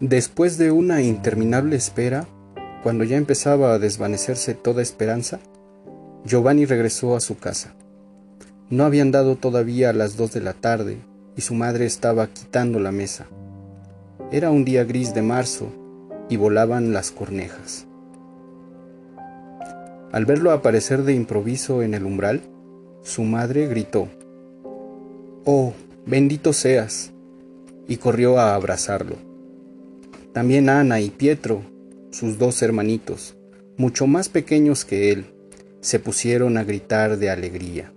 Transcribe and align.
Después 0.00 0.58
de 0.58 0.72
una 0.72 1.00
interminable 1.00 1.76
espera, 1.76 2.26
cuando 2.82 3.04
ya 3.04 3.16
empezaba 3.16 3.72
a 3.72 3.78
desvanecerse 3.78 4.54
toda 4.54 4.82
esperanza, 4.82 5.38
Giovanni 6.24 6.66
regresó 6.66 7.14
a 7.14 7.20
su 7.20 7.38
casa. 7.38 7.74
No 8.68 8.84
habían 8.84 9.12
dado 9.12 9.36
todavía 9.36 9.92
las 9.92 10.16
dos 10.16 10.32
de 10.32 10.40
la 10.40 10.54
tarde 10.54 10.98
y 11.36 11.42
su 11.42 11.54
madre 11.54 11.86
estaba 11.86 12.26
quitando 12.26 12.80
la 12.80 12.90
mesa. 12.90 13.26
Era 14.32 14.50
un 14.50 14.64
día 14.64 14.82
gris 14.82 15.14
de 15.14 15.22
marzo 15.22 15.72
y 16.28 16.36
volaban 16.36 16.92
las 16.92 17.12
cornejas. 17.12 17.86
Al 20.10 20.26
verlo 20.26 20.50
aparecer 20.50 21.04
de 21.04 21.14
improviso 21.14 21.82
en 21.82 21.94
el 21.94 22.04
umbral, 22.04 22.42
su 23.02 23.24
madre 23.24 23.66
gritó, 23.66 24.08
Oh, 25.44 25.72
bendito 26.06 26.52
seas, 26.52 27.12
y 27.88 27.96
corrió 27.96 28.38
a 28.38 28.54
abrazarlo. 28.54 29.16
También 30.32 30.68
Ana 30.68 31.00
y 31.00 31.10
Pietro, 31.10 31.62
sus 32.10 32.38
dos 32.38 32.62
hermanitos, 32.62 33.34
mucho 33.76 34.06
más 34.06 34.28
pequeños 34.28 34.84
que 34.84 35.10
él, 35.10 35.26
se 35.80 35.98
pusieron 35.98 36.56
a 36.56 36.64
gritar 36.64 37.18
de 37.18 37.28
alegría. 37.28 37.92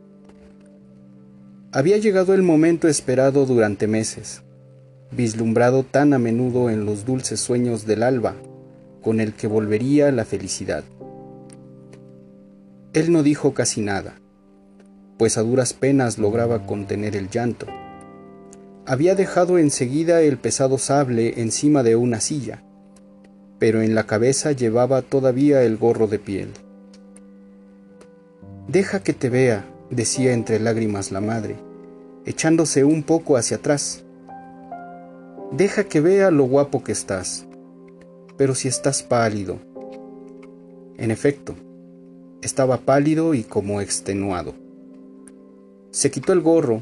Había 1.71 1.97
llegado 1.97 2.33
el 2.33 2.41
momento 2.41 2.87
esperado 2.87 3.45
durante 3.45 3.87
meses, 3.87 4.41
vislumbrado 5.11 5.83
tan 5.83 6.13
a 6.13 6.19
menudo 6.19 6.69
en 6.69 6.85
los 6.85 7.05
dulces 7.05 7.39
sueños 7.39 7.85
del 7.85 8.01
alba, 8.01 8.35
con 9.03 9.19
el 9.19 9.33
que 9.33 9.45
volvería 9.45 10.11
la 10.11 10.25
felicidad. 10.25 10.83
Él 12.93 13.11
no 13.11 13.21
dijo 13.21 13.53
casi 13.53 13.81
nada, 13.81 14.19
pues 15.17 15.37
a 15.37 15.41
duras 15.41 15.73
penas 15.73 16.17
lograba 16.17 16.65
contener 16.65 17.15
el 17.15 17.29
llanto 17.29 17.67
había 18.87 19.15
dejado 19.15 19.57
enseguida 19.57 20.21
el 20.21 20.37
pesado 20.37 20.77
sable 20.77 21.41
encima 21.41 21.81
de 21.81 21.95
una 21.95 22.19
silla, 22.19 22.63
pero 23.57 23.81
en 23.81 23.95
la 23.95 24.05
cabeza 24.05 24.51
llevaba 24.51 25.01
todavía 25.01 25.63
el 25.63 25.77
gorro 25.77 26.05
de 26.05 26.19
piel. 26.19 26.49
Deja 28.67 29.01
que 29.01 29.13
te 29.13 29.29
vea, 29.29 29.65
decía 29.89 30.33
entre 30.33 30.59
lágrimas 30.59 31.11
la 31.11 31.19
madre, 31.19 31.55
echándose 32.25 32.83
un 32.83 33.01
poco 33.01 33.37
hacia 33.37 33.57
atrás. 33.57 34.03
Deja 35.51 35.85
que 35.85 35.99
vea 35.99 36.29
lo 36.29 36.43
guapo 36.43 36.83
que 36.83 36.91
estás, 36.91 37.47
pero 38.37 38.53
si 38.53 38.67
estás 38.67 39.01
pálido. 39.01 39.57
En 40.97 41.09
efecto, 41.09 41.55
estaba 42.43 42.77
pálido 42.77 43.33
y 43.33 43.43
como 43.43 43.81
extenuado. 43.81 44.64
Se 45.95 46.11
quitó 46.11 46.33
el 46.33 46.41
gorro 46.41 46.81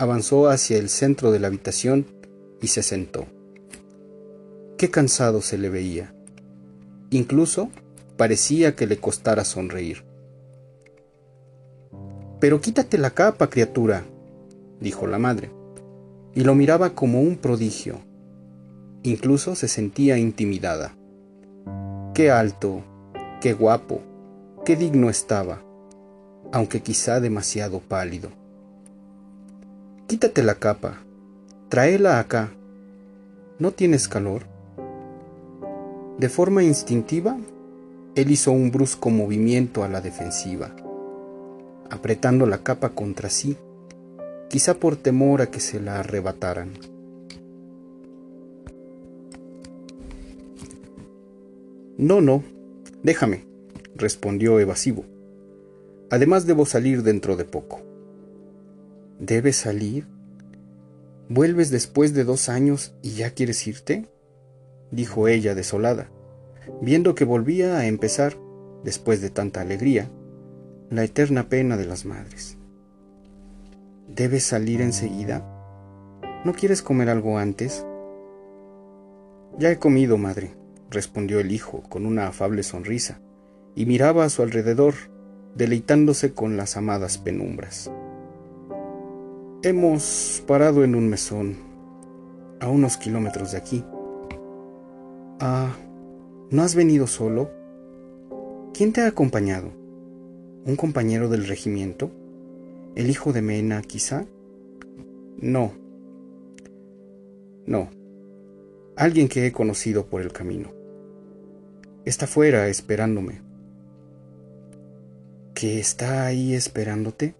avanzó 0.00 0.48
hacia 0.48 0.76
el 0.76 0.88
centro 0.88 1.30
de 1.30 1.38
la 1.38 1.46
habitación 1.46 2.04
y 2.60 2.66
se 2.66 2.82
sentó. 2.82 3.26
Qué 4.76 4.90
cansado 4.90 5.40
se 5.40 5.56
le 5.56 5.68
veía. 5.68 6.12
Incluso 7.10 7.68
parecía 8.16 8.74
que 8.74 8.88
le 8.88 8.96
costara 8.96 9.44
sonreír. 9.44 10.04
Pero 12.40 12.60
quítate 12.60 12.98
la 12.98 13.10
capa, 13.10 13.50
criatura, 13.50 14.04
dijo 14.80 15.06
la 15.06 15.20
madre, 15.20 15.52
y 16.34 16.40
lo 16.40 16.56
miraba 16.56 16.96
como 16.96 17.20
un 17.20 17.36
prodigio. 17.36 18.00
Incluso 19.04 19.54
se 19.54 19.68
sentía 19.68 20.18
intimidada. 20.18 20.96
Qué 22.14 22.32
alto, 22.32 22.82
qué 23.40 23.52
guapo, 23.52 24.00
qué 24.64 24.74
digno 24.74 25.08
estaba, 25.08 25.62
aunque 26.54 26.82
quizá 26.82 27.18
demasiado 27.18 27.80
pálido. 27.80 28.30
Quítate 30.06 30.44
la 30.44 30.54
capa. 30.54 30.98
Tráela 31.68 32.20
acá. 32.20 32.52
¿No 33.58 33.72
tienes 33.72 34.06
calor? 34.06 34.44
De 36.16 36.28
forma 36.28 36.62
instintiva, 36.62 37.36
él 38.14 38.30
hizo 38.30 38.52
un 38.52 38.70
brusco 38.70 39.10
movimiento 39.10 39.82
a 39.82 39.88
la 39.88 40.00
defensiva, 40.00 40.70
apretando 41.90 42.46
la 42.46 42.58
capa 42.58 42.90
contra 42.90 43.30
sí, 43.30 43.56
quizá 44.48 44.74
por 44.74 44.94
temor 44.94 45.42
a 45.42 45.50
que 45.50 45.58
se 45.58 45.80
la 45.80 45.98
arrebataran. 45.98 46.70
No, 51.98 52.20
no, 52.20 52.44
déjame, 53.02 53.44
respondió 53.96 54.60
evasivo. 54.60 55.04
Además 56.10 56.46
debo 56.46 56.66
salir 56.66 57.02
dentro 57.02 57.36
de 57.36 57.44
poco. 57.44 57.82
¿Debes 59.18 59.56
salir? 59.56 60.06
¿Vuelves 61.28 61.70
después 61.70 62.14
de 62.14 62.24
dos 62.24 62.48
años 62.48 62.94
y 63.02 63.12
ya 63.12 63.30
quieres 63.30 63.66
irte? 63.66 64.08
dijo 64.90 65.28
ella 65.28 65.54
desolada, 65.54 66.08
viendo 66.80 67.14
que 67.14 67.24
volvía 67.24 67.78
a 67.78 67.86
empezar, 67.86 68.36
después 68.84 69.20
de 69.20 69.30
tanta 69.30 69.60
alegría, 69.60 70.10
la 70.90 71.04
eterna 71.04 71.48
pena 71.48 71.76
de 71.76 71.86
las 71.86 72.04
madres. 72.04 72.58
¿Debes 74.08 74.44
salir 74.44 74.80
enseguida? 74.82 75.50
¿No 76.44 76.52
quieres 76.52 76.82
comer 76.82 77.08
algo 77.08 77.38
antes? 77.38 77.86
Ya 79.58 79.70
he 79.70 79.78
comido, 79.78 80.18
madre, 80.18 80.54
respondió 80.90 81.40
el 81.40 81.52
hijo 81.52 81.82
con 81.88 82.04
una 82.06 82.26
afable 82.26 82.62
sonrisa, 82.62 83.20
y 83.74 83.86
miraba 83.86 84.24
a 84.24 84.28
su 84.28 84.42
alrededor, 84.42 84.94
deleitándose 85.54 86.32
con 86.32 86.56
las 86.56 86.76
amadas 86.76 87.18
penumbras. 87.18 87.90
Hemos 89.62 90.42
parado 90.46 90.84
en 90.84 90.94
un 90.94 91.08
mesón, 91.08 91.56
a 92.60 92.68
unos 92.68 92.96
kilómetros 92.96 93.52
de 93.52 93.58
aquí. 93.58 93.84
Ah, 95.40 95.74
¿no 96.50 96.62
has 96.62 96.74
venido 96.74 97.06
solo? 97.06 97.50
¿Quién 98.74 98.92
te 98.92 99.00
ha 99.00 99.06
acompañado? 99.06 99.70
¿Un 100.66 100.76
compañero 100.76 101.28
del 101.28 101.46
regimiento? 101.46 102.10
¿El 102.94 103.10
hijo 103.10 103.32
de 103.32 103.42
Mena, 103.42 103.82
quizá? 103.82 104.26
No. 105.38 105.72
No. 107.66 107.88
Alguien 108.96 109.28
que 109.28 109.46
he 109.46 109.52
conocido 109.52 110.06
por 110.06 110.20
el 110.22 110.32
camino. 110.32 110.70
Está 112.04 112.26
fuera 112.26 112.68
esperándome. 112.68 113.40
¿Que 115.64 115.80
está 115.80 116.26
ahí 116.26 116.52
esperándote? 116.52 117.36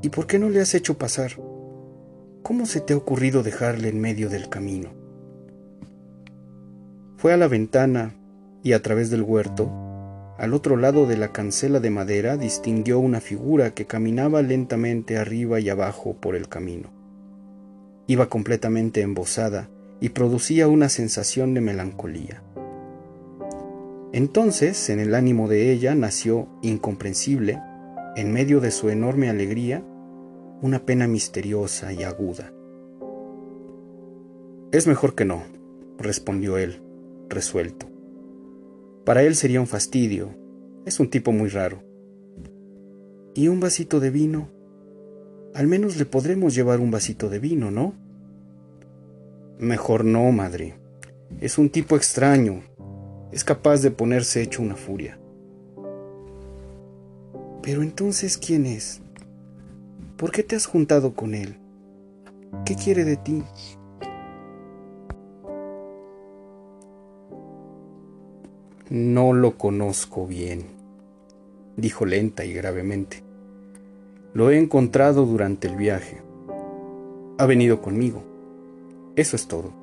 ¿Y 0.00 0.10
por 0.10 0.28
qué 0.28 0.38
no 0.38 0.48
le 0.48 0.60
has 0.60 0.76
hecho 0.76 0.96
pasar? 0.96 1.32
¿Cómo 2.44 2.66
se 2.66 2.80
te 2.80 2.92
ha 2.92 2.96
ocurrido 2.96 3.42
dejarle 3.42 3.88
en 3.88 4.00
medio 4.00 4.28
del 4.28 4.48
camino? 4.48 4.90
Fue 7.16 7.32
a 7.32 7.36
la 7.36 7.48
ventana 7.48 8.14
y 8.62 8.74
a 8.74 8.82
través 8.82 9.10
del 9.10 9.22
huerto, 9.22 9.68
al 10.38 10.54
otro 10.54 10.76
lado 10.76 11.08
de 11.08 11.16
la 11.16 11.32
cancela 11.32 11.80
de 11.80 11.90
madera, 11.90 12.36
distinguió 12.36 13.00
una 13.00 13.20
figura 13.20 13.74
que 13.74 13.86
caminaba 13.86 14.40
lentamente 14.42 15.18
arriba 15.18 15.58
y 15.58 15.68
abajo 15.68 16.14
por 16.20 16.36
el 16.36 16.48
camino. 16.48 16.92
Iba 18.06 18.28
completamente 18.28 19.00
embosada 19.00 19.68
y 20.00 20.10
producía 20.10 20.68
una 20.68 20.88
sensación 20.88 21.54
de 21.54 21.60
melancolía. 21.60 22.44
Entonces, 24.16 24.88
en 24.88 24.98
el 24.98 25.14
ánimo 25.14 25.46
de 25.46 25.70
ella 25.70 25.94
nació, 25.94 26.48
incomprensible, 26.62 27.60
en 28.16 28.32
medio 28.32 28.60
de 28.60 28.70
su 28.70 28.88
enorme 28.88 29.28
alegría, 29.28 29.84
una 30.62 30.86
pena 30.86 31.06
misteriosa 31.06 31.92
y 31.92 32.02
aguda. 32.02 32.50
Es 34.72 34.86
mejor 34.86 35.14
que 35.14 35.26
no, 35.26 35.42
respondió 35.98 36.56
él, 36.56 36.80
resuelto. 37.28 37.90
Para 39.04 39.22
él 39.22 39.34
sería 39.34 39.60
un 39.60 39.66
fastidio. 39.66 40.30
Es 40.86 40.98
un 40.98 41.10
tipo 41.10 41.30
muy 41.30 41.50
raro. 41.50 41.82
¿Y 43.34 43.48
un 43.48 43.60
vasito 43.60 44.00
de 44.00 44.08
vino? 44.08 44.48
Al 45.52 45.66
menos 45.66 45.98
le 45.98 46.06
podremos 46.06 46.54
llevar 46.54 46.80
un 46.80 46.90
vasito 46.90 47.28
de 47.28 47.38
vino, 47.38 47.70
¿no? 47.70 47.92
Mejor 49.58 50.06
no, 50.06 50.32
madre. 50.32 50.78
Es 51.38 51.58
un 51.58 51.68
tipo 51.68 51.96
extraño. 51.96 52.62
Es 53.36 53.44
capaz 53.44 53.82
de 53.82 53.90
ponerse 53.90 54.40
hecho 54.40 54.62
una 54.62 54.76
furia. 54.76 55.18
Pero 57.62 57.82
entonces, 57.82 58.38
¿quién 58.38 58.64
es? 58.64 59.02
¿Por 60.16 60.32
qué 60.32 60.42
te 60.42 60.56
has 60.56 60.64
juntado 60.64 61.12
con 61.12 61.34
él? 61.34 61.58
¿Qué 62.64 62.76
quiere 62.76 63.04
de 63.04 63.18
ti? 63.18 63.42
No 68.88 69.34
lo 69.34 69.58
conozco 69.58 70.26
bien, 70.26 70.68
dijo 71.76 72.06
lenta 72.06 72.46
y 72.46 72.54
gravemente. 72.54 73.22
Lo 74.32 74.50
he 74.50 74.58
encontrado 74.58 75.26
durante 75.26 75.68
el 75.68 75.76
viaje. 75.76 76.22
Ha 77.36 77.44
venido 77.44 77.82
conmigo. 77.82 78.24
Eso 79.14 79.36
es 79.36 79.46
todo. 79.46 79.74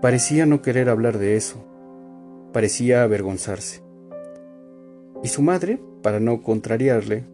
Parecía 0.00 0.44
no 0.44 0.60
querer 0.60 0.88
hablar 0.88 1.18
de 1.18 1.36
eso. 1.36 1.68
Parecía 2.52 3.02
avergonzarse. 3.02 3.82
Y 5.22 5.28
su 5.28 5.42
madre, 5.42 5.80
para 6.02 6.20
no 6.20 6.42
contrariarle, 6.42 7.24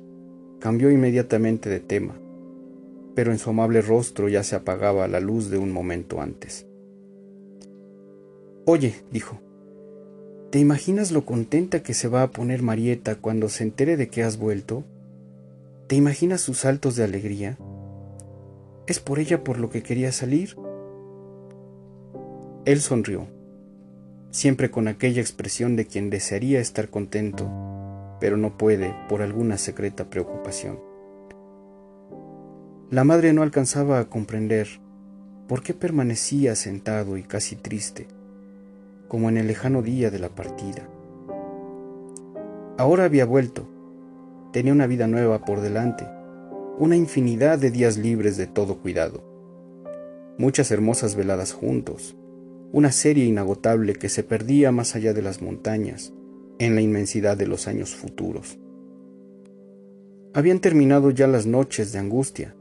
cambió 0.61 0.91
inmediatamente 0.91 1.69
de 1.69 1.81
tema, 1.81 2.15
pero 3.15 3.32
en 3.32 3.38
su 3.38 3.50
amable 3.50 3.81
rostro 3.81 4.29
ya 4.29 4.43
se 4.43 4.56
apagaba 4.56 5.09
la 5.09 5.20
luz 5.20 5.50
de 5.50 5.59
un 5.59 5.73
momento 5.73 6.20
antes. 6.20 6.67
Oye, 8.65 8.94
dijo, 9.11 9.41
¿te 10.50 10.59
imaginas 10.59 11.11
lo 11.11 11.25
contenta 11.25 11.82
que 11.82 11.94
se 11.94 12.09
va 12.09 12.23
a 12.23 12.31
poner 12.31 12.62
Marieta 12.62 13.15
cuando 13.15 13.49
se 13.49 13.65
entere 13.65 13.97
de 13.97 14.09
que 14.09 14.23
has 14.23 14.38
vuelto? 14.38 14.85
¿Te 15.87 15.97
imaginas 15.97 16.43
sus 16.43 16.59
saltos 16.59 16.94
de 16.94 17.05
alegría? 17.05 17.56
¿Es 18.87 19.00
por 19.00 19.19
ella 19.19 19.43
por 19.43 19.59
lo 19.59 19.70
que 19.70 19.82
quería 19.82 20.12
salir? 20.12 20.56
Él 22.67 22.81
sonrió, 22.81 23.26
siempre 24.30 24.70
con 24.70 24.88
aquella 24.88 25.20
expresión 25.20 25.76
de 25.76 25.86
quien 25.86 26.10
desearía 26.10 26.60
estar 26.60 26.88
contento, 26.88 27.48
pero 28.20 28.36
no 28.36 28.58
puede 28.58 28.94
por 29.08 29.22
alguna 29.22 29.58
secreta 29.58 30.10
preocupación. 30.10 30.80
La 32.90 33.04
madre 33.04 33.32
no 33.32 33.42
alcanzaba 33.42 33.98
a 33.98 34.08
comprender 34.08 34.69
por 35.46 35.62
qué 35.62 35.75
permanecía 35.75 36.54
sentado 36.54 37.16
y 37.16 37.22
casi 37.22 37.56
triste, 37.56 38.06
como 39.08 39.28
en 39.28 39.38
el 39.38 39.46
lejano 39.46 39.82
día 39.82 40.10
de 40.10 40.19
la 40.19 40.28
partida. 40.28 40.88
Ahora 42.76 43.04
había 43.04 43.24
vuelto, 43.24 43.66
tenía 44.52 44.72
una 44.72 44.86
vida 44.86 45.06
nueva 45.06 45.44
por 45.44 45.60
delante, 45.60 46.06
una 46.78 46.96
infinidad 46.96 47.58
de 47.58 47.70
días 47.70 47.96
libres 47.96 48.36
de 48.36 48.46
todo 48.46 48.78
cuidado, 48.78 49.24
muchas 50.38 50.70
hermosas 50.70 51.16
veladas 51.16 51.52
juntos, 51.52 52.14
una 52.73 52.93
serie 52.93 53.25
inagotable 53.25 53.94
que 53.94 54.09
se 54.09 54.23
perdía 54.23 54.73
más 54.73 54.94
allá 54.94 55.15
de 55.15 55.23
las 55.23 55.41
montañas, 55.41 56.12
en 56.59 56.75
la 56.75 56.81
inmensidad 56.81 57.37
de 57.37 57.47
los 57.47 57.69
años 57.69 57.94
futuros. 57.94 58.59
Habían 60.35 60.61
terminado 60.61 61.11
ya 61.11 61.26
las 61.26 61.47
noches 61.47 61.93
de 61.93 61.99
angustia, 61.99 62.55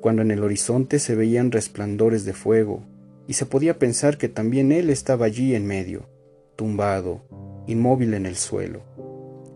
cuando 0.00 0.22
en 0.22 0.30
el 0.30 0.42
horizonte 0.42 0.98
se 0.98 1.14
veían 1.14 1.52
resplandores 1.52 2.24
de 2.24 2.32
fuego 2.32 2.82
y 3.26 3.34
se 3.34 3.46
podía 3.46 3.78
pensar 3.78 4.18
que 4.18 4.28
también 4.28 4.72
él 4.72 4.90
estaba 4.90 5.26
allí 5.26 5.54
en 5.54 5.66
medio, 5.66 6.08
tumbado, 6.56 7.22
inmóvil 7.66 8.14
en 8.14 8.26
el 8.26 8.36
suelo, 8.36 8.82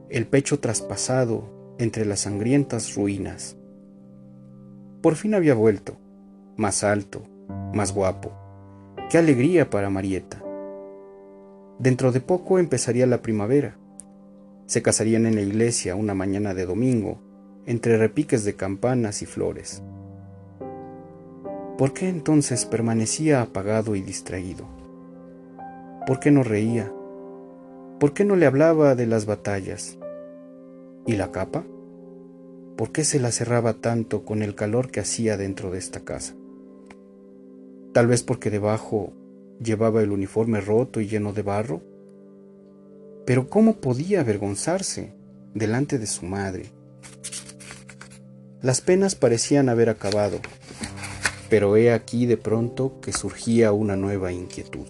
el 0.08 0.26
pecho 0.26 0.60
traspasado 0.60 1.74
entre 1.78 2.06
las 2.06 2.20
sangrientas 2.20 2.94
ruinas. 2.94 3.56
Por 5.02 5.16
fin 5.16 5.34
había 5.34 5.54
vuelto, 5.54 5.96
más 6.56 6.84
alto, 6.84 7.22
más 7.74 7.92
guapo. 7.92 8.45
Qué 9.08 9.18
alegría 9.18 9.70
para 9.70 9.88
Marieta. 9.88 10.42
Dentro 11.78 12.10
de 12.10 12.20
poco 12.20 12.58
empezaría 12.58 13.06
la 13.06 13.22
primavera. 13.22 13.76
Se 14.66 14.82
casarían 14.82 15.26
en 15.26 15.36
la 15.36 15.42
iglesia 15.42 15.94
una 15.94 16.12
mañana 16.12 16.54
de 16.54 16.66
domingo, 16.66 17.20
entre 17.66 17.98
repiques 17.98 18.44
de 18.44 18.56
campanas 18.56 19.22
y 19.22 19.26
flores. 19.26 19.80
¿Por 21.78 21.92
qué 21.92 22.08
entonces 22.08 22.66
permanecía 22.66 23.42
apagado 23.42 23.94
y 23.94 24.02
distraído? 24.02 24.66
¿Por 26.04 26.18
qué 26.18 26.32
no 26.32 26.42
reía? 26.42 26.92
¿Por 28.00 28.12
qué 28.12 28.24
no 28.24 28.34
le 28.34 28.46
hablaba 28.46 28.96
de 28.96 29.06
las 29.06 29.24
batallas? 29.24 29.98
¿Y 31.06 31.12
la 31.12 31.30
capa? 31.30 31.62
¿Por 32.76 32.90
qué 32.90 33.04
se 33.04 33.20
la 33.20 33.30
cerraba 33.30 33.74
tanto 33.74 34.24
con 34.24 34.42
el 34.42 34.56
calor 34.56 34.90
que 34.90 34.98
hacía 34.98 35.36
dentro 35.36 35.70
de 35.70 35.78
esta 35.78 36.00
casa? 36.00 36.34
Tal 37.96 38.08
vez 38.08 38.22
porque 38.22 38.50
debajo 38.50 39.14
llevaba 39.58 40.02
el 40.02 40.10
uniforme 40.10 40.60
roto 40.60 41.00
y 41.00 41.08
lleno 41.08 41.32
de 41.32 41.40
barro. 41.40 41.80
Pero 43.24 43.48
¿cómo 43.48 43.76
podía 43.76 44.20
avergonzarse 44.20 45.14
delante 45.54 45.98
de 45.98 46.06
su 46.06 46.26
madre? 46.26 46.66
Las 48.60 48.82
penas 48.82 49.14
parecían 49.14 49.70
haber 49.70 49.88
acabado 49.88 50.40
pero 51.48 51.74
he 51.78 51.90
aquí 51.90 52.26
de 52.26 52.36
pronto 52.36 53.00
que 53.00 53.14
surgía 53.14 53.72
una 53.72 53.96
nueva 53.96 54.30
inquietud. 54.30 54.88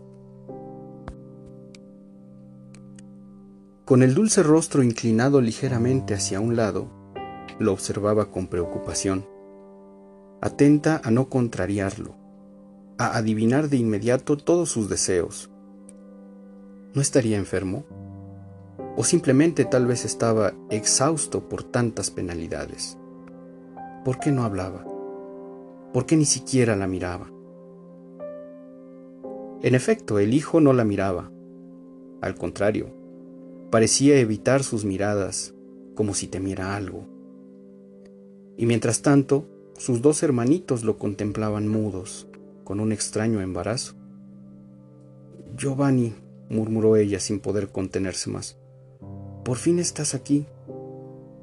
Con 3.84 4.02
el 4.02 4.14
dulce 4.14 4.42
rostro 4.42 4.82
inclinado 4.82 5.40
ligeramente 5.40 6.12
hacia 6.12 6.40
un 6.40 6.56
lado, 6.56 6.90
lo 7.60 7.72
observaba 7.72 8.32
con 8.32 8.48
preocupación, 8.48 9.28
atenta 10.40 11.00
a 11.04 11.12
no 11.12 11.28
contrariarlo, 11.28 12.25
a 12.98 13.16
adivinar 13.16 13.68
de 13.68 13.76
inmediato 13.76 14.36
todos 14.36 14.70
sus 14.70 14.88
deseos. 14.88 15.50
¿No 16.94 17.02
estaría 17.02 17.36
enfermo? 17.36 17.84
¿O 18.96 19.04
simplemente 19.04 19.64
tal 19.64 19.86
vez 19.86 20.04
estaba 20.04 20.54
exhausto 20.70 21.48
por 21.48 21.62
tantas 21.62 22.10
penalidades? 22.10 22.96
¿Por 24.04 24.18
qué 24.18 24.32
no 24.32 24.44
hablaba? 24.44 24.96
porque 25.96 26.14
ni 26.14 26.26
siquiera 26.26 26.76
la 26.76 26.86
miraba. 26.86 27.32
En 29.62 29.74
efecto, 29.74 30.18
el 30.18 30.34
hijo 30.34 30.60
no 30.60 30.74
la 30.74 30.84
miraba. 30.84 31.32
Al 32.20 32.34
contrario, 32.34 32.88
parecía 33.70 34.18
evitar 34.18 34.62
sus 34.62 34.84
miradas, 34.84 35.54
como 35.94 36.12
si 36.12 36.28
temiera 36.28 36.76
algo. 36.76 37.06
Y 38.58 38.66
mientras 38.66 39.00
tanto, 39.00 39.46
sus 39.78 40.02
dos 40.02 40.22
hermanitos 40.22 40.84
lo 40.84 40.98
contemplaban 40.98 41.66
mudos, 41.66 42.28
con 42.66 42.80
un 42.80 42.90
extraño 42.90 43.40
embarazo. 43.40 43.94
Giovanni, 45.56 46.12
murmuró 46.50 46.96
ella 46.96 47.20
sin 47.20 47.38
poder 47.38 47.68
contenerse 47.68 48.28
más, 48.28 48.58
por 49.44 49.56
fin 49.56 49.78
estás 49.78 50.16
aquí, 50.16 50.46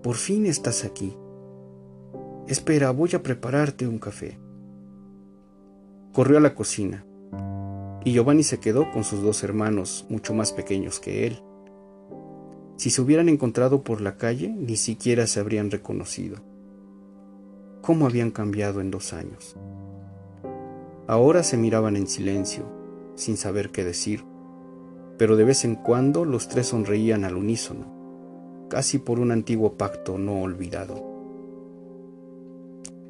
por 0.03 0.17
fin 0.17 0.45
estás 0.45 0.83
aquí. 0.83 1.15
Espera, 2.49 2.91
voy 2.91 3.11
a 3.15 3.23
prepararte 3.23 3.87
un 3.87 3.99
café. 3.99 4.37
Corrió 6.11 6.39
a 6.39 6.41
la 6.41 6.55
cocina, 6.55 7.05
y 8.03 8.11
Giovanni 8.11 8.43
se 8.43 8.59
quedó 8.59 8.91
con 8.91 9.05
sus 9.05 9.21
dos 9.21 9.43
hermanos, 9.43 10.05
mucho 10.09 10.33
más 10.33 10.51
pequeños 10.51 10.99
que 10.99 11.25
él. 11.25 11.41
Si 12.75 12.89
se 12.89 13.01
hubieran 13.01 13.29
encontrado 13.29 13.85
por 13.85 14.01
la 14.01 14.17
calle, 14.17 14.49
ni 14.49 14.75
siquiera 14.75 15.25
se 15.25 15.39
habrían 15.39 15.71
reconocido. 15.71 16.39
¿Cómo 17.81 18.07
habían 18.07 18.31
cambiado 18.31 18.81
en 18.81 18.91
dos 18.91 19.13
años? 19.13 19.55
Ahora 21.07 21.43
se 21.43 21.57
miraban 21.57 21.97
en 21.97 22.07
silencio, 22.07 22.65
sin 23.15 23.37
saber 23.37 23.71
qué 23.71 23.83
decir, 23.83 24.23
pero 25.17 25.35
de 25.35 25.43
vez 25.43 25.65
en 25.65 25.75
cuando 25.75 26.25
los 26.25 26.47
tres 26.47 26.67
sonreían 26.67 27.25
al 27.25 27.35
unísono, 27.35 28.67
casi 28.69 28.99
por 28.99 29.19
un 29.19 29.31
antiguo 29.31 29.77
pacto 29.77 30.17
no 30.17 30.41
olvidado. 30.41 31.11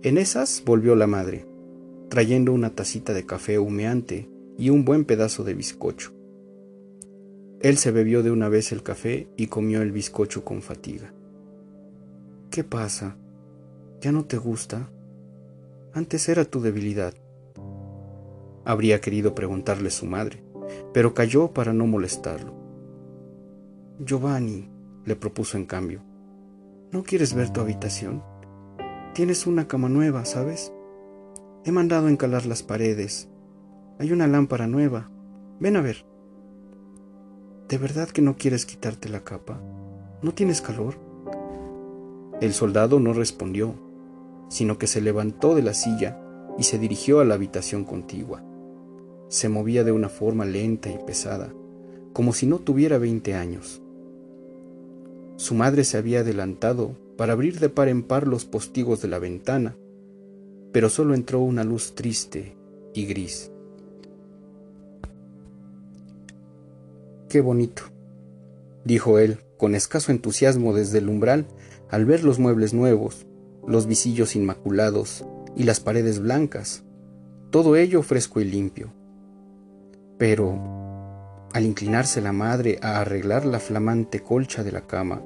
En 0.01 0.17
esas 0.17 0.63
volvió 0.65 0.95
la 0.95 1.07
madre, 1.07 1.45
trayendo 2.09 2.51
una 2.51 2.71
tacita 2.71 3.13
de 3.13 3.25
café 3.25 3.59
humeante 3.59 4.29
y 4.57 4.69
un 4.69 4.85
buen 4.85 5.05
pedazo 5.05 5.43
de 5.43 5.53
bizcocho. 5.53 6.11
Él 7.61 7.77
se 7.77 7.91
bebió 7.91 8.23
de 8.23 8.31
una 8.31 8.49
vez 8.49 8.71
el 8.73 8.83
café 8.83 9.29
y 9.37 9.47
comió 9.47 9.81
el 9.81 9.93
bizcocho 9.93 10.43
con 10.43 10.61
fatiga. 10.61 11.13
¿Qué 12.49 12.65
pasa? 12.65 13.15
¿Ya 14.01 14.11
no 14.11 14.25
te 14.25 14.37
gusta? 14.37 14.89
Antes 15.93 16.27
era 16.27 16.43
tu 16.43 16.59
debilidad. 16.59 17.13
Habría 18.65 19.01
querido 19.01 19.35
preguntarle 19.35 19.89
su 19.89 20.05
madre, 20.05 20.43
pero 20.93 21.13
calló 21.13 21.53
para 21.53 21.73
no 21.73 21.85
molestarlo. 21.85 22.53
Giovanni, 23.99 24.69
le 25.05 25.15
propuso 25.15 25.57
en 25.57 25.65
cambio, 25.65 26.01
¿no 26.91 27.03
quieres 27.03 27.33
ver 27.33 27.49
tu 27.49 27.61
habitación? 27.61 28.23
Tienes 29.13 29.45
una 29.45 29.67
cama 29.67 29.89
nueva, 29.89 30.25
¿sabes? 30.25 30.73
He 31.65 31.71
mandado 31.71 32.07
encalar 32.07 32.45
las 32.45 32.63
paredes. 32.63 33.29
Hay 33.99 34.11
una 34.11 34.27
lámpara 34.27 34.67
nueva. 34.67 35.09
Ven 35.59 35.77
a 35.77 35.81
ver. 35.81 36.05
¿De 37.69 37.77
verdad 37.77 38.09
que 38.09 38.21
no 38.21 38.37
quieres 38.37 38.65
quitarte 38.65 39.09
la 39.09 39.23
capa? 39.23 39.61
¿No 40.21 40.33
tienes 40.33 40.61
calor? 40.61 40.95
El 42.41 42.53
soldado 42.53 42.99
no 42.99 43.13
respondió, 43.13 43.75
sino 44.49 44.77
que 44.77 44.87
se 44.87 45.01
levantó 45.01 45.55
de 45.55 45.61
la 45.61 45.73
silla 45.73 46.19
y 46.57 46.63
se 46.63 46.79
dirigió 46.79 47.19
a 47.19 47.25
la 47.25 47.35
habitación 47.35 47.85
contigua. 47.85 48.43
Se 49.33 49.49
movía 49.49 49.83
de 49.83 49.91
una 49.91 50.09
forma 50.09 50.45
lenta 50.45 50.91
y 50.91 50.99
pesada, 51.07 51.51
como 52.13 52.33
si 52.33 52.45
no 52.45 52.59
tuviera 52.59 52.99
veinte 52.99 53.33
años. 53.33 53.81
Su 55.37 55.55
madre 55.55 55.85
se 55.85 55.97
había 55.97 56.19
adelantado 56.19 56.95
para 57.17 57.33
abrir 57.33 57.59
de 57.59 57.67
par 57.67 57.87
en 57.87 58.03
par 58.03 58.27
los 58.27 58.45
postigos 58.45 59.01
de 59.01 59.07
la 59.07 59.17
ventana, 59.17 59.75
pero 60.71 60.87
solo 60.87 61.15
entró 61.15 61.39
una 61.39 61.63
luz 61.63 61.95
triste 61.95 62.55
y 62.93 63.07
gris. 63.07 63.51
Qué 67.27 67.41
bonito, 67.41 67.85
dijo 68.85 69.17
él, 69.17 69.39
con 69.57 69.73
escaso 69.73 70.11
entusiasmo 70.11 70.75
desde 70.75 70.99
el 70.99 71.09
umbral, 71.09 71.47
al 71.89 72.05
ver 72.05 72.23
los 72.23 72.37
muebles 72.37 72.75
nuevos, 72.75 73.25
los 73.67 73.87
visillos 73.87 74.35
inmaculados 74.35 75.25
y 75.57 75.63
las 75.63 75.79
paredes 75.79 76.19
blancas, 76.19 76.83
todo 77.49 77.75
ello 77.75 78.03
fresco 78.03 78.39
y 78.39 78.43
limpio. 78.43 78.93
Pero, 80.17 81.49
al 81.53 81.65
inclinarse 81.65 82.21
la 82.21 82.31
madre 82.31 82.79
a 82.81 82.99
arreglar 82.99 83.45
la 83.45 83.59
flamante 83.59 84.21
colcha 84.21 84.63
de 84.63 84.71
la 84.71 84.87
cama, 84.87 85.21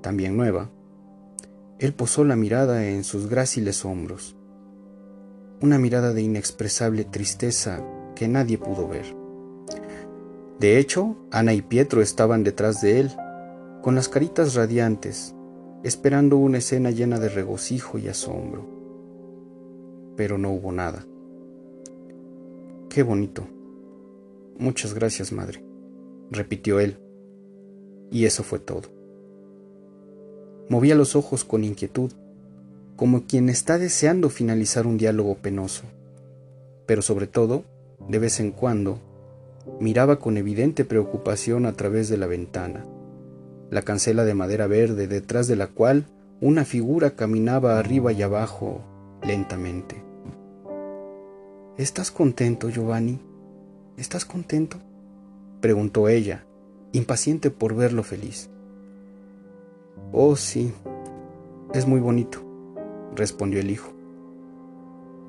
también 0.00 0.36
nueva, 0.36 0.70
Él 1.78 1.94
posó 1.94 2.24
la 2.24 2.36
mirada 2.36 2.86
en 2.86 3.04
sus 3.04 3.28
gráciles 3.28 3.84
hombros, 3.84 4.36
una 5.60 5.78
mirada 5.78 6.12
de 6.12 6.22
inexpresable 6.22 7.04
tristeza 7.04 7.82
que 8.14 8.28
nadie 8.28 8.58
pudo 8.58 8.88
ver. 8.88 9.14
De 10.58 10.78
hecho, 10.78 11.16
Ana 11.30 11.54
y 11.54 11.62
Pietro 11.62 12.02
estaban 12.02 12.44
detrás 12.44 12.82
de 12.82 13.00
él, 13.00 13.10
con 13.82 13.94
las 13.94 14.08
caritas 14.08 14.54
radiantes, 14.54 15.34
esperando 15.82 16.36
una 16.36 16.58
escena 16.58 16.90
llena 16.90 17.18
de 17.18 17.30
regocijo 17.30 17.96
y 17.96 18.08
asombro. 18.08 18.68
Pero 20.16 20.36
no 20.36 20.50
hubo 20.50 20.70
nada. 20.72 21.06
Qué 22.90 23.02
bonito. 23.02 23.46
Muchas 24.60 24.92
gracias, 24.92 25.32
madre, 25.32 25.64
repitió 26.30 26.80
él. 26.80 26.98
Y 28.10 28.26
eso 28.26 28.42
fue 28.42 28.58
todo. 28.58 28.90
Movía 30.68 30.94
los 30.94 31.16
ojos 31.16 31.44
con 31.44 31.64
inquietud, 31.64 32.12
como 32.94 33.26
quien 33.26 33.48
está 33.48 33.78
deseando 33.78 34.28
finalizar 34.28 34.86
un 34.86 34.98
diálogo 34.98 35.34
penoso, 35.36 35.84
pero 36.84 37.00
sobre 37.00 37.26
todo, 37.26 37.64
de 38.06 38.18
vez 38.18 38.38
en 38.38 38.52
cuando, 38.52 38.98
miraba 39.80 40.18
con 40.18 40.36
evidente 40.36 40.84
preocupación 40.84 41.64
a 41.64 41.72
través 41.72 42.10
de 42.10 42.18
la 42.18 42.26
ventana, 42.26 42.84
la 43.70 43.80
cancela 43.80 44.26
de 44.26 44.34
madera 44.34 44.66
verde 44.66 45.08
detrás 45.08 45.48
de 45.48 45.56
la 45.56 45.68
cual 45.68 46.04
una 46.42 46.66
figura 46.66 47.16
caminaba 47.16 47.78
arriba 47.78 48.12
y 48.12 48.20
abajo 48.20 48.82
lentamente. 49.22 50.04
¿Estás 51.78 52.10
contento, 52.10 52.68
Giovanni? 52.68 53.29
¿Estás 54.00 54.24
contento? 54.24 54.78
preguntó 55.60 56.08
ella, 56.08 56.46
impaciente 56.92 57.50
por 57.50 57.74
verlo 57.74 58.02
feliz. 58.02 58.48
Oh, 60.10 60.36
sí, 60.36 60.72
es 61.74 61.86
muy 61.86 62.00
bonito, 62.00 62.40
respondió 63.14 63.60
el 63.60 63.70
hijo. 63.70 63.92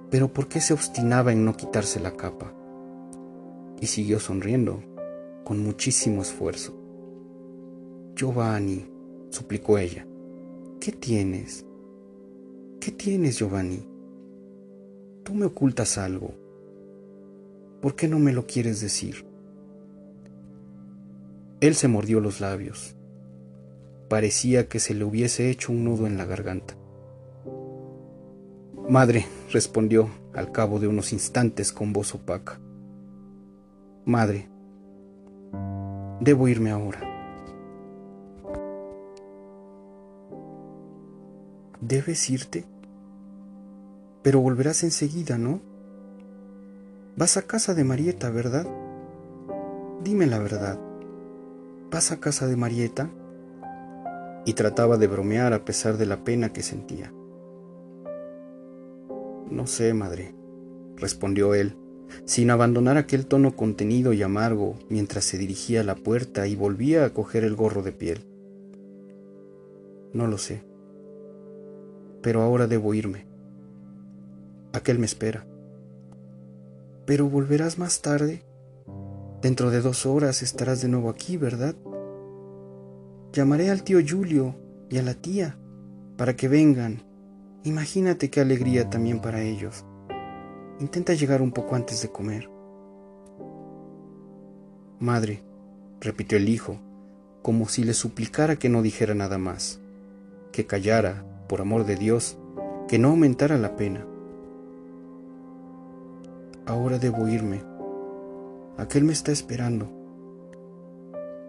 Pero 0.09 0.31
¿por 0.31 0.47
qué 0.47 0.61
se 0.61 0.73
obstinaba 0.73 1.33
en 1.33 1.43
no 1.43 1.57
quitarse 1.57 1.99
la 1.99 2.15
capa? 2.15 2.53
Y 3.81 3.87
siguió 3.87 4.21
sonriendo, 4.21 4.81
con 5.43 5.61
muchísimo 5.61 6.21
esfuerzo. 6.21 6.73
Giovanni, 8.15 8.89
suplicó 9.31 9.79
ella, 9.79 10.07
¿qué 10.79 10.93
tienes? 10.93 11.65
¿Qué 12.79 12.91
tienes, 12.91 13.37
Giovanni? 13.37 13.85
Tú 15.23 15.33
me 15.33 15.43
ocultas 15.43 15.97
algo. 15.97 16.40
¿Por 17.81 17.95
qué 17.95 18.07
no 18.07 18.19
me 18.19 18.31
lo 18.31 18.45
quieres 18.45 18.79
decir? 18.79 19.25
Él 21.61 21.73
se 21.73 21.87
mordió 21.87 22.19
los 22.19 22.39
labios. 22.39 22.95
Parecía 24.07 24.69
que 24.69 24.79
se 24.79 24.93
le 24.93 25.03
hubiese 25.03 25.49
hecho 25.49 25.71
un 25.71 25.83
nudo 25.83 26.05
en 26.05 26.17
la 26.17 26.25
garganta. 26.25 26.75
Madre, 28.87 29.25
respondió 29.51 30.09
al 30.33 30.51
cabo 30.51 30.79
de 30.79 30.87
unos 30.87 31.11
instantes 31.11 31.71
con 31.71 31.91
voz 31.91 32.13
opaca. 32.13 32.59
Madre, 34.05 34.47
debo 36.19 36.47
irme 36.47 36.69
ahora. 36.69 36.99
¿Debes 41.79 42.29
irte? 42.29 42.65
Pero 44.21 44.39
volverás 44.39 44.83
enseguida, 44.83 45.39
¿no? 45.39 45.70
Vas 47.17 47.35
a 47.35 47.41
casa 47.41 47.73
de 47.73 47.83
Marieta, 47.83 48.29
¿verdad? 48.29 48.65
Dime 50.01 50.27
la 50.27 50.39
verdad. 50.39 50.79
¿Vas 51.91 52.11
a 52.11 52.21
casa 52.21 52.47
de 52.47 52.55
Marieta? 52.55 53.09
Y 54.45 54.53
trataba 54.53 54.97
de 54.97 55.07
bromear 55.07 55.53
a 55.53 55.65
pesar 55.65 55.97
de 55.97 56.05
la 56.05 56.23
pena 56.23 56.53
que 56.53 56.63
sentía. 56.63 57.11
No 59.49 59.67
sé, 59.67 59.93
madre, 59.93 60.33
respondió 60.95 61.53
él, 61.53 61.75
sin 62.23 62.49
abandonar 62.49 62.95
aquel 62.95 63.25
tono 63.25 63.57
contenido 63.57 64.13
y 64.13 64.23
amargo 64.23 64.79
mientras 64.87 65.25
se 65.25 65.37
dirigía 65.37 65.81
a 65.81 65.83
la 65.83 65.95
puerta 65.95 66.47
y 66.47 66.55
volvía 66.55 67.03
a 67.03 67.09
coger 67.09 67.43
el 67.43 67.55
gorro 67.55 67.83
de 67.83 67.91
piel. 67.91 68.25
No 70.13 70.27
lo 70.27 70.37
sé. 70.37 70.63
Pero 72.21 72.41
ahora 72.41 72.67
debo 72.67 72.93
irme. 72.93 73.25
Aquel 74.71 74.97
me 74.97 75.05
espera. 75.05 75.45
Pero 77.05 77.29
volverás 77.29 77.77
más 77.77 78.01
tarde. 78.01 78.43
Dentro 79.41 79.71
de 79.71 79.81
dos 79.81 80.05
horas 80.05 80.41
estarás 80.41 80.81
de 80.81 80.87
nuevo 80.87 81.09
aquí, 81.09 81.37
¿verdad? 81.37 81.75
Llamaré 83.33 83.69
al 83.69 83.83
tío 83.83 83.99
Julio 84.07 84.55
y 84.89 84.97
a 84.97 85.03
la 85.03 85.13
tía 85.13 85.57
para 86.17 86.35
que 86.35 86.47
vengan 86.47 87.03
Imagínate 87.63 88.31
qué 88.31 88.41
alegría 88.41 88.89
también 88.89 89.19
para 89.19 89.43
ellos. 89.43 89.85
Intenta 90.79 91.13
llegar 91.13 91.43
un 91.43 91.51
poco 91.51 91.75
antes 91.75 92.01
de 92.01 92.09
comer. 92.09 92.49
Madre, 94.99 95.43
repitió 95.99 96.39
el 96.39 96.49
hijo, 96.49 96.79
como 97.43 97.67
si 97.67 97.83
le 97.83 97.93
suplicara 97.93 98.55
que 98.55 98.67
no 98.67 98.81
dijera 98.81 99.13
nada 99.13 99.37
más, 99.37 99.79
que 100.51 100.65
callara, 100.65 101.23
por 101.47 101.61
amor 101.61 101.85
de 101.85 101.97
Dios, 101.97 102.39
que 102.87 102.97
no 102.97 103.09
aumentara 103.09 103.59
la 103.59 103.75
pena. 103.75 104.07
Ahora 106.65 106.99
debo 106.99 107.27
irme. 107.27 107.63
Aquel 108.77 109.03
me 109.03 109.13
está 109.13 109.31
esperando. 109.31 109.89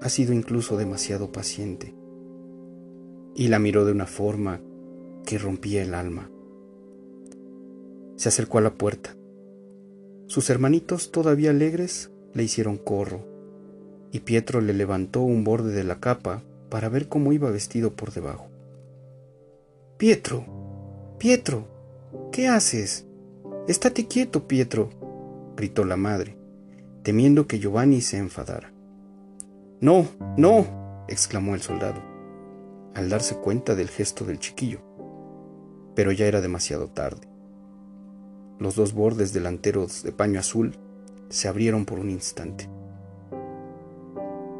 Ha 0.00 0.09
sido 0.09 0.33
incluso 0.33 0.76
demasiado 0.76 1.31
paciente. 1.31 1.95
Y 3.35 3.49
la 3.49 3.59
miró 3.59 3.85
de 3.85 3.92
una 3.92 4.07
forma 4.07 4.61
que 5.25 5.38
rompía 5.38 5.83
el 5.83 5.95
alma. 5.95 6.31
Se 8.16 8.28
acercó 8.28 8.59
a 8.59 8.62
la 8.62 8.75
puerta. 8.75 9.16
Sus 10.26 10.49
hermanitos, 10.50 11.11
todavía 11.11 11.50
alegres, 11.50 12.11
le 12.33 12.42
hicieron 12.42 12.78
corro, 12.78 13.21
y 14.11 14.21
Pietro 14.21 14.61
le 14.61 14.73
levantó 14.73 15.21
un 15.21 15.45
borde 15.45 15.73
de 15.73 15.85
la 15.85 16.00
capa 16.00 16.42
para 16.71 16.88
ver 16.88 17.09
cómo 17.09 17.33
iba 17.33 17.50
vestido 17.50 17.92
por 17.92 18.12
debajo. 18.12 18.47
Pietro, 19.99 20.45
Pietro, 21.19 21.66
¿qué 22.33 22.49
haces? 22.49 23.07
Estate 23.69 24.07
quieto, 24.07 24.49
Pietro, 24.49 24.90
gritó 25.56 25.85
la 25.85 25.97
madre, 25.97 26.37
temiendo 27.02 27.47
que 27.47 27.59
Giovanni 27.59 28.00
se 28.00 28.18
enfadara. 28.18 28.73
No, 29.80 30.06
no, 30.37 31.04
exclamó 31.09 31.54
el 31.54 31.62
soldado, 31.62 32.02
al 32.94 33.09
darse 33.09 33.37
cuenta 33.37 33.75
del 33.75 33.88
gesto 33.88 34.25
del 34.25 34.38
chiquillo 34.38 34.92
pero 35.94 36.12
ya 36.12 36.26
era 36.26 36.40
demasiado 36.40 36.88
tarde. 36.88 37.28
Los 38.59 38.76
dos 38.76 38.92
bordes 38.92 39.32
delanteros 39.32 40.02
de 40.02 40.12
paño 40.12 40.40
azul 40.40 40.75
se 41.28 41.49
abrieron 41.49 41.85
por 41.85 41.99
un 41.99 42.11
instante. 42.11 42.68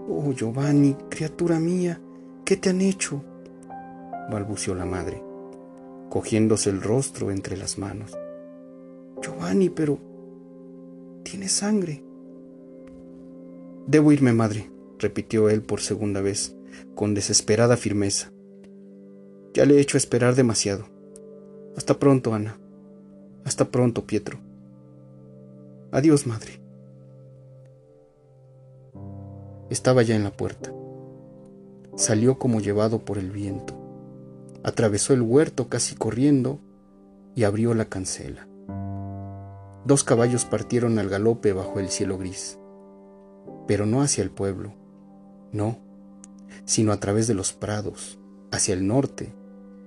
Oh, 0.09 0.33
Giovanni, 0.33 0.97
criatura 1.09 1.59
mía, 1.59 2.01
¿qué 2.45 2.57
te 2.57 2.71
han 2.71 2.81
hecho? 2.81 3.23
balbució 4.31 4.75
la 4.75 4.87
madre, 4.87 5.23
cogiéndose 6.09 6.71
el 6.71 6.81
rostro 6.81 7.31
entre 7.31 7.57
las 7.57 7.79
manos. 7.79 8.17
Giovanni, 9.21 9.69
pero... 9.69 9.99
Tienes 11.23 11.53
sangre. 11.53 12.03
Debo 13.87 14.13
irme, 14.13 14.33
madre, 14.33 14.71
repitió 14.99 15.49
él 15.49 15.63
por 15.63 15.81
segunda 15.81 16.21
vez, 16.21 16.57
con 16.95 17.15
desesperada 17.15 17.77
firmeza. 17.77 18.33
Ya 19.55 19.67
le 19.67 19.77
he 19.77 19.81
hecho 19.81 19.97
esperar 19.97 20.35
demasiado. 20.35 20.87
Hasta 21.77 21.99
pronto, 21.99 22.35
Ana. 22.35 22.59
Hasta 23.45 23.71
pronto, 23.71 24.07
Pietro. 24.07 24.39
Adiós, 25.91 26.27
madre. 26.27 26.61
Estaba 29.69 30.03
ya 30.03 30.17
en 30.17 30.25
la 30.25 30.31
puerta. 30.31 30.73
Salió 31.97 32.39
como 32.39 32.61
llevado 32.61 33.05
por 33.05 33.19
el 33.19 33.31
viento. 33.31 33.75
Atravesó 34.63 35.13
el 35.13 35.23
huerto 35.23 35.69
casi 35.69 35.95
corriendo 35.95 36.61
y 37.35 37.45
abrió 37.45 37.75
la 37.75 37.87
cancela. 37.87 38.49
Dos 39.85 40.05
caballos 40.05 40.45
partieron 40.45 40.99
al 40.99 41.09
galope 41.09 41.53
bajo 41.53 41.81
el 41.81 41.89
cielo 41.89 42.19
gris, 42.19 42.59
pero 43.67 43.87
no 43.87 44.03
hacia 44.03 44.23
el 44.23 44.31
pueblo, 44.31 44.75
no, 45.53 45.79
sino 46.65 46.93
a 46.93 47.01
través 47.01 47.27
de 47.27 47.35
los 47.35 47.53
prados, 47.53 48.19
hacia 48.51 48.75
el 48.75 48.87
norte, 48.87 49.35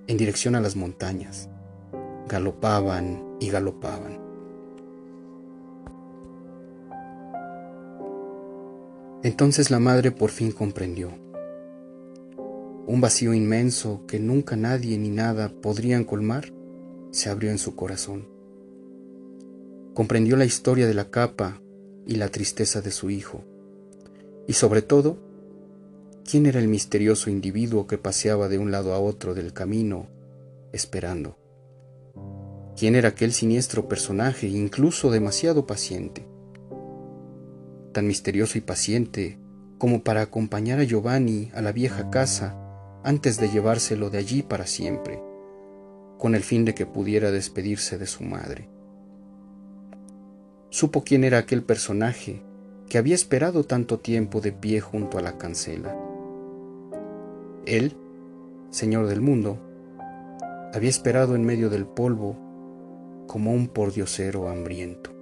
en 0.07 0.17
dirección 0.17 0.55
a 0.55 0.61
las 0.61 0.75
montañas 0.75 1.49
galopaban 2.27 3.23
y 3.39 3.49
galopaban. 3.49 4.19
Entonces 9.23 9.71
la 9.71 9.79
madre 9.79 10.11
por 10.11 10.29
fin 10.29 10.51
comprendió. 10.51 11.09
Un 12.87 13.01
vacío 13.01 13.33
inmenso 13.33 14.05
que 14.07 14.19
nunca 14.19 14.55
nadie 14.55 14.97
ni 14.97 15.09
nada 15.09 15.49
podrían 15.49 16.03
colmar 16.03 16.53
se 17.11 17.29
abrió 17.29 17.49
en 17.49 17.57
su 17.57 17.75
corazón. 17.75 18.34
Comprendió 19.95 20.35
la 20.35 20.43
historia 20.43 20.87
de 20.87 20.93
la 20.93 21.09
capa 21.09 21.61
y 22.05 22.17
la 22.17 22.27
tristeza 22.27 22.81
de 22.81 22.91
su 22.91 23.09
hijo. 23.09 23.45
Y 24.45 24.53
sobre 24.53 24.81
todo, 24.81 25.17
quién 26.29 26.45
era 26.45 26.59
el 26.59 26.67
misterioso 26.67 27.29
individuo 27.29 27.87
que 27.87 27.97
paseaba 27.97 28.49
de 28.49 28.57
un 28.57 28.71
lado 28.71 28.93
a 28.93 28.99
otro 28.99 29.33
del 29.33 29.53
camino 29.53 30.07
esperando. 30.73 31.37
¿Quién 32.77 32.95
era 32.95 33.07
aquel 33.07 33.31
siniestro 33.31 33.87
personaje, 33.87 34.47
incluso 34.47 35.11
demasiado 35.11 35.65
paciente? 35.65 36.27
Tan 37.93 38.05
misterioso 38.05 38.57
y 38.57 38.61
paciente 38.61 39.39
como 39.77 40.03
para 40.03 40.23
acompañar 40.23 40.79
a 40.79 40.83
Giovanni 40.83 41.51
a 41.53 41.61
la 41.61 41.71
vieja 41.71 42.09
casa 42.09 42.59
antes 43.05 43.39
de 43.39 43.47
llevárselo 43.47 44.09
de 44.09 44.17
allí 44.17 44.43
para 44.43 44.67
siempre, 44.67 45.23
con 46.17 46.35
el 46.35 46.43
fin 46.43 46.65
de 46.65 46.75
que 46.75 46.85
pudiera 46.85 47.31
despedirse 47.31 47.97
de 47.97 48.07
su 48.07 48.23
madre. 48.23 48.74
Supo 50.75 51.05
quién 51.05 51.23
era 51.23 51.37
aquel 51.37 51.63
personaje 51.63 52.41
que 52.89 52.97
había 52.97 53.15
esperado 53.15 53.63
tanto 53.63 53.99
tiempo 53.99 54.41
de 54.41 54.51
pie 54.51 54.81
junto 54.81 55.17
a 55.17 55.21
la 55.21 55.37
cancela. 55.37 55.95
Él, 57.65 57.95
Señor 58.71 59.07
del 59.07 59.21
mundo, 59.21 59.57
había 60.73 60.89
esperado 60.89 61.37
en 61.37 61.45
medio 61.45 61.69
del 61.69 61.85
polvo 61.85 62.35
como 63.25 63.53
un 63.53 63.69
pordiosero 63.69 64.49
hambriento. 64.49 65.14